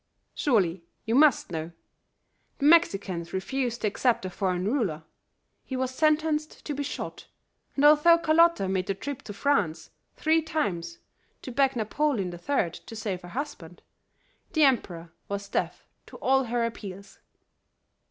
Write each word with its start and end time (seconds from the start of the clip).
"Surely 0.33 0.83
you 1.05 1.13
must 1.13 1.51
know. 1.51 1.71
The 2.57 2.65
Mexicans 2.65 3.33
refused 3.33 3.81
to 3.81 3.87
accept 3.87 4.25
a 4.25 4.31
foreign 4.31 4.65
ruler; 4.65 5.03
he 5.63 5.75
was 5.77 5.91
sentenced 5.93 6.65
to 6.65 6.73
be 6.73 6.81
shot, 6.81 7.27
and 7.75 7.85
although 7.85 8.17
Carlota 8.17 8.67
made 8.67 8.87
the 8.87 8.95
trip 8.95 9.21
to 9.21 9.31
France 9.33 9.91
three 10.15 10.41
times 10.41 10.97
to 11.43 11.51
beg 11.51 11.75
Napoleon 11.75 12.33
III 12.33 12.71
to 12.71 12.95
save 12.95 13.21
her 13.21 13.27
husband, 13.29 13.83
the 14.53 14.63
emperor 14.63 15.11
was 15.29 15.47
deaf 15.47 15.85
to 16.07 16.15
all 16.17 16.45
her 16.45 16.65
appeals." 16.65 17.19